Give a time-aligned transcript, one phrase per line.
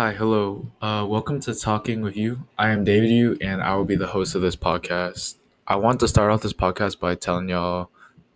[0.00, 0.66] Hi, hello.
[0.80, 2.46] Uh, welcome to Talking with You.
[2.56, 5.34] I am David Yu, and I will be the host of this podcast.
[5.66, 7.90] I want to start off this podcast by telling y'all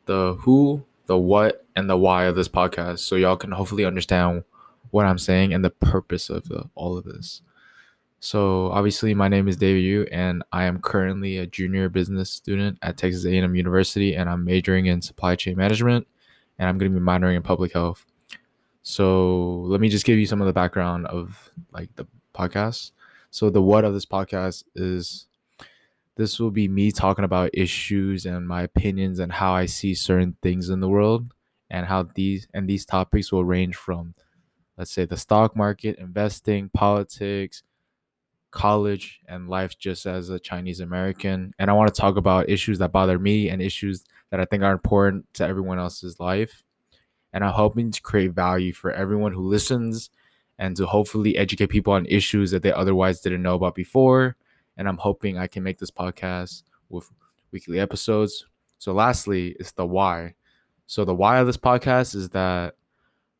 [0.05, 4.45] the who, the what, and the why of this podcast, so y'all can hopefully understand
[4.91, 7.41] what I'm saying and the purpose of the, all of this.
[8.21, 12.77] So, obviously, my name is David Yu, and I am currently a junior business student
[12.83, 16.07] at Texas A&M University, and I'm majoring in supply chain management,
[16.59, 18.05] and I'm going to be minoring in public health.
[18.85, 22.93] So let me just give you some of the background of like the podcast.
[23.31, 25.27] So the what of this podcast is
[26.17, 30.37] this will be me talking about issues and my opinions and how I see certain
[30.43, 31.33] things in the world
[31.71, 34.15] and how these and these topics will range from
[34.77, 37.63] let's say the stock market, investing, politics,
[38.51, 41.55] college and life just as a Chinese American.
[41.59, 44.63] And I want to talk about issues that bother me and issues that I think
[44.63, 46.65] are important to everyone else's life
[47.35, 50.09] and I'm hoping to create value for everyone who listens
[50.57, 54.37] and to hopefully educate people on issues that they otherwise didn't know about before.
[54.77, 57.11] And I'm hoping I can make this podcast with
[57.51, 58.47] weekly episodes.
[58.79, 60.35] So, lastly, it's the why.
[60.87, 62.77] So, the why of this podcast is that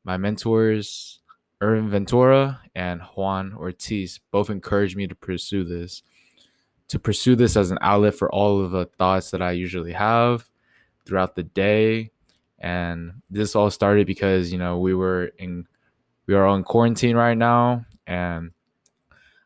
[0.03, 1.21] my mentors,
[1.61, 6.03] Irvin Ventura and Juan Ortiz, both encouraged me to pursue this,
[6.89, 10.51] to pursue this as an outlet for all of the thoughts that I usually have
[11.07, 12.11] throughout the day
[12.59, 15.67] and this all started because you know we were in
[16.27, 18.53] we are on quarantine right now and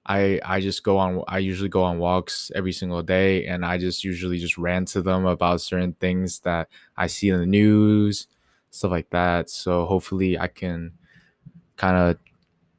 [0.07, 3.79] I I just go on I usually go on walks every single day and I
[3.79, 8.27] just usually just rant to them about certain things that I see in the news,
[8.71, 9.51] stuff like that.
[9.51, 10.93] So hopefully I can
[11.77, 12.19] kind of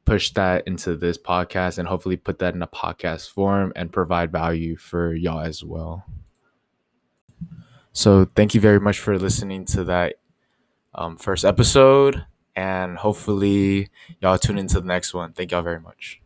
[0.04, 4.32] push that into this podcast and hopefully put that in a podcast form and provide
[4.32, 6.04] value for y'all as well.
[8.00, 10.14] So thank you very much for listening to that
[10.94, 12.24] um, first episode.
[12.56, 13.90] And hopefully,
[14.22, 15.34] y'all tune into the next one.
[15.34, 16.18] Thank y'all very much.